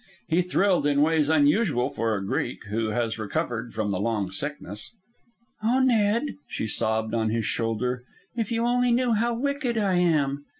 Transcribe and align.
He 0.27 0.41
thrilled 0.41 0.87
in 0.87 1.03
ways 1.03 1.29
unusual 1.29 1.91
for 1.91 2.15
a 2.15 2.25
Greek 2.25 2.63
who 2.71 2.87
has 2.87 3.19
recovered 3.19 3.71
from 3.75 3.91
the 3.91 3.99
long 3.99 4.31
sickness. 4.31 4.95
"Oh, 5.61 5.77
Ned," 5.79 6.25
she 6.47 6.65
sobbed 6.65 7.13
on 7.13 7.29
his 7.29 7.45
shoulder, 7.45 8.03
"if 8.35 8.51
you 8.51 8.65
only 8.65 8.91
knew 8.91 9.13
how 9.13 9.35
wicked 9.35 9.77
I 9.77 9.97
am!" 9.97 10.45